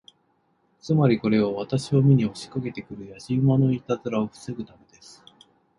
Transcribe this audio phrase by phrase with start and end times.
[0.79, 5.23] つまり、これは私を見に押しかけて来るやじ馬のいたずらを防ぐためです。